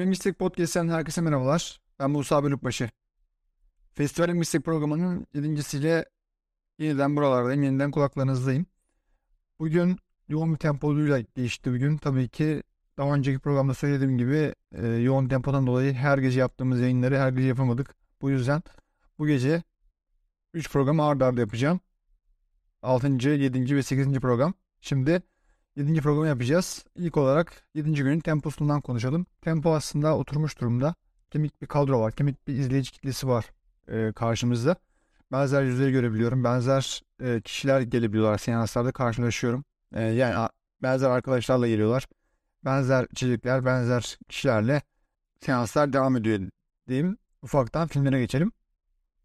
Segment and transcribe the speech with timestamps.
[0.00, 1.80] Film Mistik Podcast'ten herkese merhabalar.
[1.98, 2.90] Ben Musa Bölükbaşı.
[3.94, 6.04] Festivalin Mistik programının yedincisiyle
[6.78, 8.66] yeniden buralardayım, yeniden kulaklarınızdayım.
[9.58, 9.96] Bugün
[10.28, 11.96] yoğun bir tempoluyla geçti bugün.
[11.96, 12.62] Tabii ki
[12.98, 17.48] daha önceki programda söylediğim gibi e, yoğun tempodan dolayı her gece yaptığımız yayınları her gece
[17.48, 17.94] yapamadık.
[18.22, 18.62] Bu yüzden
[19.18, 19.62] bu gece
[20.54, 21.80] 3 programı arda arda yapacağım.
[22.82, 23.28] 6.
[23.28, 23.76] 7.
[23.76, 24.12] ve 8.
[24.20, 24.54] program.
[24.80, 25.22] Şimdi
[25.80, 26.00] 7.
[26.00, 26.84] programı yapacağız.
[26.96, 27.92] İlk olarak 7.
[27.92, 29.26] günün temposundan konuşalım.
[29.40, 30.94] Tempo aslında oturmuş durumda.
[31.30, 32.12] Kemik bir kadro var.
[32.12, 33.44] Kemik bir izleyici kitlesi var
[33.88, 34.76] e, karşımızda.
[35.32, 36.44] Benzer yüzleri görebiliyorum.
[36.44, 38.38] Benzer e, kişiler gelebiliyorlar.
[38.38, 39.64] Seanslarda karşılaşıyorum.
[39.94, 40.48] E, yani
[40.82, 42.06] benzer arkadaşlarla geliyorlar.
[42.64, 44.82] Benzer içerikler, benzer kişilerle
[45.40, 46.40] seanslar devam ediyor
[46.88, 47.16] diyeyim.
[47.42, 48.52] Ufaktan filmlere geçelim.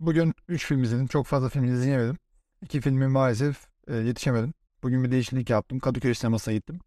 [0.00, 1.06] Bugün 3 film izledim.
[1.06, 2.16] Çok fazla film izleyemedim.
[2.62, 4.54] 2 filmi maalesef e, yetişemedim.
[4.82, 5.78] Bugün bir değişiklik yaptım.
[5.78, 6.80] Kadıköy sinemasına gittim.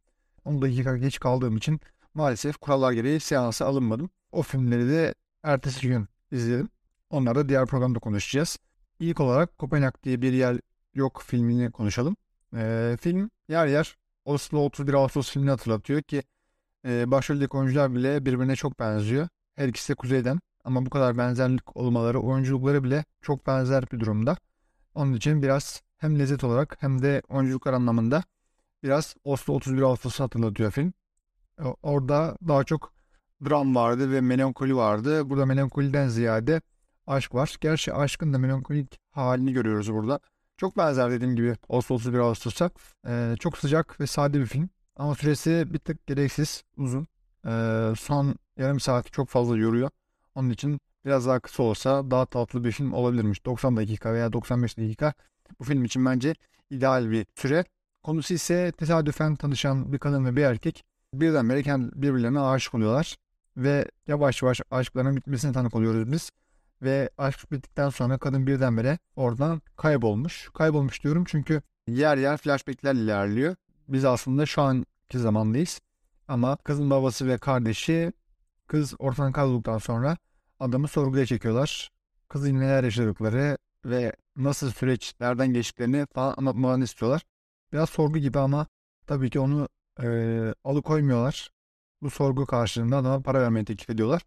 [0.46, 1.80] 10 dakika geç kaldığım için
[2.14, 4.10] maalesef kurallar gereği seansa alınmadım.
[4.32, 6.70] O filmleri de ertesi gün izledim.
[7.10, 8.58] Onları da diğer programda konuşacağız.
[9.00, 10.60] İlk olarak Kopenhag diye bir yer
[10.94, 12.16] yok filmini konuşalım.
[12.56, 16.24] Ee, film yer yer Oslo 31 Ağustos filmini hatırlatıyor ki
[16.88, 19.28] e, başroldeki oyuncular bile birbirine çok benziyor.
[19.56, 24.38] Her ikisi de kuzeyden ama bu kadar benzerlik olmaları oyunculukları bile çok benzer bir durumda.
[24.96, 28.24] Onun için biraz hem lezzet olarak hem de oyunculuklar anlamında
[28.84, 30.94] biraz Oslo 31 Ağustos'u hatırlatıyor film.
[31.84, 32.94] Orada daha çok
[33.46, 35.30] dram vardı ve melankoli vardı.
[35.30, 36.62] Burada melankoliden ziyade
[37.08, 37.58] aşk var.
[37.62, 40.20] Gerçi aşkın da melankolik halini görüyoruz burada.
[40.58, 42.70] Çok benzer dediğim gibi Oslo 31 Ağustos'a.
[43.08, 44.70] Ee, çok sıcak ve sade bir film.
[44.96, 47.08] Ama süresi bir tık gereksiz uzun.
[47.46, 49.90] Ee, son yarım saati çok fazla yoruyor.
[50.36, 53.46] Onun için biraz daha kısa olsa daha tatlı bir film olabilirmiş.
[53.46, 55.14] 90 dakika veya 95 dakika
[55.60, 56.36] bu film için bence
[56.70, 57.66] ideal bir süre.
[58.04, 63.16] Konusu ise tesadüfen tanışan bir kadın ve bir erkek birdenbire kendi birbirlerine aşık oluyorlar.
[63.58, 66.32] Ve yavaş yavaş aşklarının bitmesine tanık oluyoruz biz.
[66.82, 70.50] Ve aşk bittikten sonra kadın birdenbire oradan kaybolmuş.
[70.54, 73.56] Kaybolmuş diyorum çünkü yer yer flashbackler ilerliyor.
[73.88, 75.82] Biz aslında şu anki zamandayız.
[76.28, 78.12] Ama kızın babası ve kardeşi
[78.68, 80.18] kız ortadan kaybolduktan sonra
[80.60, 81.92] adamı sorguya çekiyorlar.
[82.30, 87.22] Kızın neler yaşadıkları ve nasıl süreçlerden geçtiklerini falan anlatmalarını istiyorlar.
[87.74, 88.68] Biraz sorgu gibi ama
[89.08, 89.70] tabii ki onu
[90.04, 90.08] e,
[90.64, 91.50] alıkoymuyorlar.
[92.02, 94.22] Bu sorgu karşılığında adama para vermeyi teklif ediyorlar.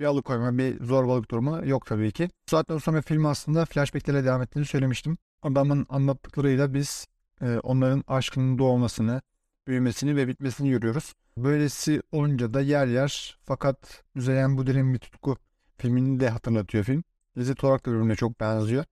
[0.00, 2.28] Bir alıkoyma, bir zorbalık durumu yok tabii ki.
[2.46, 5.18] Bu saatten sonra film aslında flashbacklerle devam ettiğini söylemiştim.
[5.42, 7.06] Adamın anlattıklarıyla biz
[7.42, 9.22] e, onların aşkının doğmasını,
[9.66, 11.14] büyümesini ve bitmesini görüyoruz.
[11.36, 15.36] Böylesi olunca da yer yer fakat müzeyen bu derin bir tutku
[15.76, 17.04] filmini de hatırlatıyor film.
[17.38, 18.84] Lezzet olarak da birbirine çok benziyor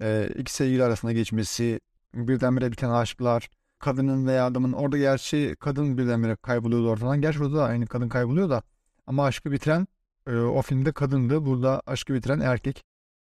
[0.00, 1.80] e, iki sevgili arasında geçmesi,
[2.14, 3.48] birdenbire biten aşklar,
[3.78, 7.20] kadının veya adamın orada gerçi kadın birdenbire kayboluyordu ortadan.
[7.20, 8.62] Gerçi burada da aynı kadın kayboluyor da
[9.06, 9.86] ama aşkı bitiren
[10.26, 11.46] e, o filmde kadındı.
[11.46, 12.84] Burada aşkı bitiren erkek.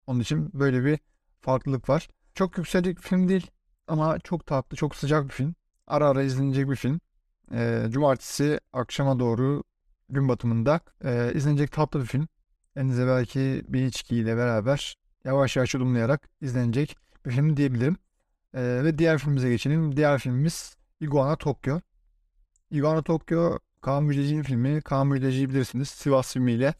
[0.07, 0.99] Onun için böyle bir
[1.41, 2.07] farklılık var.
[2.33, 3.51] Çok yükselecek bir film değil
[3.87, 5.55] ama çok tatlı, çok sıcak bir film.
[5.87, 6.99] Ara ara izlenecek bir film.
[7.53, 9.63] E, cumartesi akşama doğru
[10.09, 12.27] gün batımında e, izlenecek tatlı bir film.
[12.75, 17.97] Elinize belki bir içkiyle beraber yavaş yavaş yudumlayarak izlenecek bir film diyebilirim.
[18.53, 19.95] Ee, ve diğer filmimize geçelim.
[19.97, 21.79] Diğer filmimiz Iguana Tokyo.
[22.71, 24.81] Iguana Tokyo Kaan Müjdeci'nin filmi.
[24.81, 25.89] Kaan Müjdeci'yi bilirsiniz.
[25.89, 26.73] Sivas filmiyle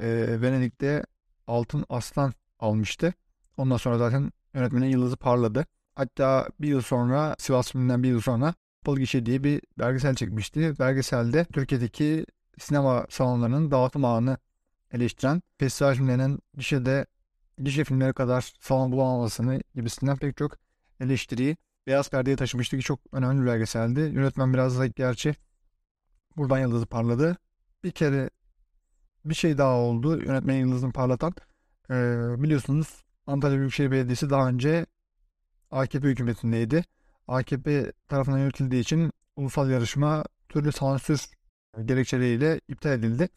[0.00, 1.04] e, Venedik'te
[1.46, 3.14] Altın Aslan almıştı.
[3.56, 5.66] Ondan sonra zaten yönetmenin yıldızı parladı.
[5.94, 8.54] Hatta bir yıl sonra Sivas filminden bir yıl sonra
[8.88, 10.74] Kapalı Gişe diye bir belgesel çekmişti.
[10.78, 12.26] Belgeselde Türkiye'deki
[12.58, 14.38] sinema salonlarının dağıtım ağını
[14.92, 17.06] eleştiren festival filmlerinin gişede
[17.58, 20.56] gişe filmleri kadar salon bulamamasını gibisinden pek çok
[21.00, 24.00] eleştiriyi Beyaz Perde'ye taşımıştı ki çok önemli bir belgeseldi.
[24.00, 25.34] Yönetmen biraz da gerçi
[26.36, 27.36] buradan yıldızı parladı.
[27.84, 28.30] Bir kere
[29.24, 30.22] bir şey daha oldu.
[30.22, 31.34] Yönetmen yıldızını parlatan.
[31.90, 31.94] Ee,
[32.38, 34.86] biliyorsunuz Antalya Büyükşehir Belediyesi daha önce
[35.70, 36.84] AKP hükümetindeydi.
[37.28, 41.26] AKP tarafından yönetildiği için ulusal yarışma türlü sansür
[41.84, 43.28] gerekçeleriyle iptal edildi.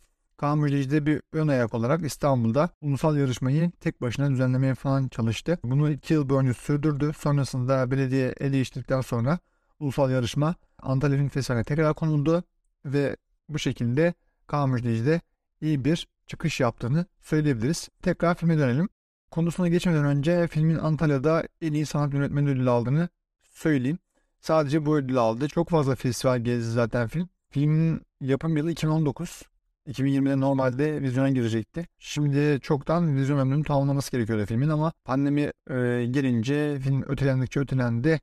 [0.42, 5.60] Müjdeci bir ön ayak olarak İstanbul'da ulusal yarışmayı tek başına düzenlemeye falan çalıştı.
[5.64, 7.12] Bunu iki yıl boyunca sürdürdü.
[7.18, 9.40] Sonrasında belediye el değiştirdikten sonra
[9.80, 12.44] ulusal yarışma Antalya Film Festivali'ne tekrar konuldu
[12.86, 13.18] ve
[13.50, 14.14] bu şekilde
[14.48, 15.22] Kaan Müjdeci de
[15.62, 17.90] iyi bir çıkış yaptığını söyleyebiliriz.
[18.02, 18.90] Tekrar filme dönelim.
[19.32, 23.10] Konusuna geçmeden önce filmin Antalya'da en iyi sanat yönetmeni ödülü aldığını
[23.50, 24.00] söyleyeyim.
[24.40, 25.48] Sadece bu ödülü aldı.
[25.48, 27.30] Çok fazla festival gezdi zaten film.
[27.50, 29.51] Filmin yapım yılı 2019.
[29.92, 31.88] 2020'de normalde vizyona girecekti.
[32.00, 38.20] Şimdi çoktan vizyon ömrünün tamamlaması gerekiyordu filmin ama pandemi e, gelince film ötelendikçe ötelendi.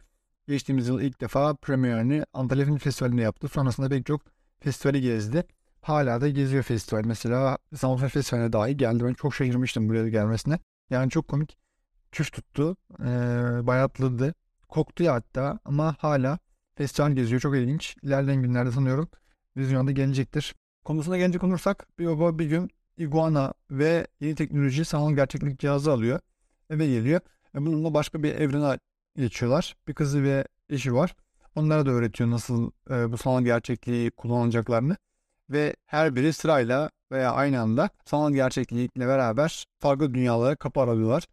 [0.49, 3.49] Geçtiğimiz yıl ilk defa premierini Antalya Film Festivali'nde yaptı.
[3.49, 4.20] Sonrasında pek çok
[4.61, 5.44] festivali gezdi.
[5.81, 7.03] hala da geziyor festival.
[7.05, 9.05] Mesela İstanbul Festivali'ne dahi geldi.
[9.05, 10.59] Ben çok şaşırmıştım buraya gelmesine.
[10.91, 11.59] Yani çok komik.
[12.12, 12.76] Küf tuttu.
[13.00, 13.06] E,
[13.67, 14.35] bayatladı.
[14.69, 16.38] Koktu ya hatta ama hala
[16.75, 17.41] festival geziyor.
[17.41, 17.97] Çok ilginç.
[18.03, 19.09] İlerleyen günlerde sanıyorum
[19.56, 20.55] vizyonda gelecektir.
[20.88, 26.20] Konusuna gelecek olursak baba bir gün iguana ve yeni teknoloji sanal gerçeklik cihazı alıyor.
[26.70, 27.20] Eve geliyor.
[27.55, 28.79] Ve bununla başka bir evrene
[29.17, 29.76] geçiyorlar.
[29.88, 31.17] Bir kızı ve eşi var.
[31.55, 34.96] Onlara da öğretiyor nasıl e, bu sanal gerçekliği kullanacaklarını.
[35.50, 41.25] Ve her biri sırayla veya aynı anda sanal gerçeklikle beraber farklı dünyalara kapı aralıyorlar.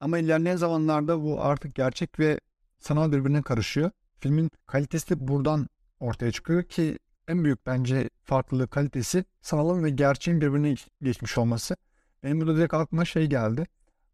[0.00, 2.40] Ama ilerleyen zamanlarda bu artık gerçek ve
[2.78, 3.90] sanal birbirine karışıyor.
[4.18, 5.68] Filmin kalitesi buradan
[6.00, 6.98] ortaya çıkıyor ki
[7.28, 11.76] en büyük bence farklılığı kalitesi sanalın ve gerçeğin birbirine geçmiş olması.
[12.22, 13.66] Benim burada direkt aklıma şey geldi.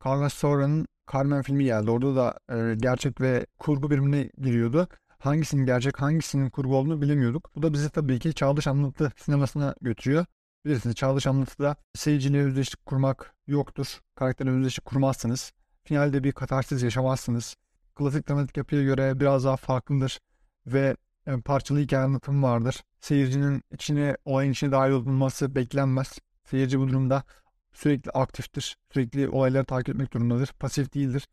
[0.06, 1.90] Carlos Saura'nın Carmen filmi geldi.
[1.90, 4.88] Orada da e, gerçek ve kurgu birbirine giriyordu.
[5.18, 7.50] Hangisinin gerçek, hangisinin kurgu olduğunu bilemiyorduk.
[7.56, 10.26] Bu da bizi tabii ki Çağdaş Anlatı sinemasına götürüyor.
[10.64, 14.00] Bilirsiniz Çağdaş Anlatı'da seyirciyle özdeşlik kurmak yoktur.
[14.14, 15.52] Karakterle özdeşlik kurmazsınız.
[15.84, 17.56] Finalde bir katarsis yaşamazsınız.
[17.94, 20.20] Klasik dramatik yapıya göre biraz daha farklıdır
[20.66, 22.84] ve yani parçalı hikaye anlatımı vardır.
[23.00, 26.18] Seyircinin içine, olayın içine dahil olunması beklenmez.
[26.44, 27.22] Seyirci bu durumda
[27.72, 28.76] sürekli aktiftir.
[28.92, 30.52] Sürekli olayları takip etmek durumundadır.
[30.52, 31.28] Pasif değildir.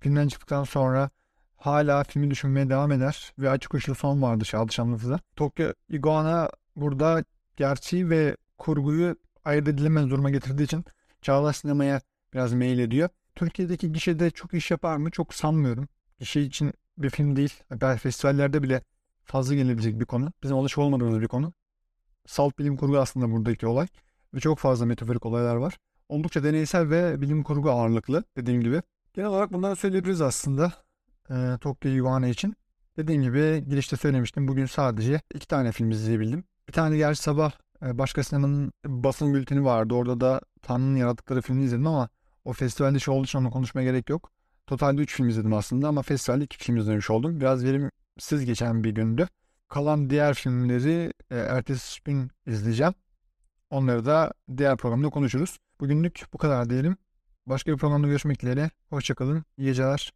[0.00, 1.10] Filmden çıktıktan sonra
[1.56, 5.20] hala filmi düşünmeye devam eder ve açık uçlu son vardı Şadış Anlatı'da.
[5.36, 7.24] Tokyo Iguana burada
[7.56, 10.84] gerçeği ve kurguyu ayırt edilemez duruma getirdiği için
[11.22, 12.00] çağdaş sinemaya
[12.34, 13.08] biraz meyil ediyor.
[13.34, 15.10] Türkiye'deki gişede çok iş yapar mı?
[15.10, 15.88] Çok sanmıyorum.
[16.18, 17.62] Gişe için bir film değil.
[17.70, 18.82] Belki festivallerde bile
[19.26, 20.32] fazla gelebilecek bir konu.
[20.42, 21.52] Bizim alışık olmadığımız bir konu.
[22.26, 23.86] Salt bilim kurgu aslında buradaki olay.
[24.34, 25.78] Ve çok fazla metaforik olaylar var.
[26.08, 28.82] Oldukça deneysel ve bilim kurgu ağırlıklı dediğim gibi.
[29.14, 30.72] Genel olarak bunları söyleyebiliriz aslında.
[31.30, 32.56] E, Tokyo Iguana için.
[32.96, 34.48] Dediğim gibi girişte söylemiştim.
[34.48, 36.44] Bugün sadece iki tane film izleyebildim.
[36.68, 37.52] Bir tane gerçi sabah
[37.82, 39.94] e, başka sinemanın basın bülteni vardı.
[39.94, 42.08] Orada da Tanrı'nın yarattıkları filmi izledim ama
[42.44, 44.30] o festivalde şey olduğu için onu konuşmaya gerek yok.
[44.66, 47.40] Totalde 3 film izledim aslında ama festivalde 2 film izlemiş oldum.
[47.40, 49.28] Biraz verimsiz geçen bir gündü.
[49.68, 52.94] Kalan diğer filmleri e, ertesi gün izleyeceğim.
[53.70, 55.58] Onları da diğer programda konuşuruz.
[55.80, 56.96] Bugünlük bu kadar diyelim.
[57.46, 58.70] Başka bir programda görüşmek dileğiyle.
[58.90, 59.44] Hoşçakalın.
[59.58, 60.12] İyi geceler.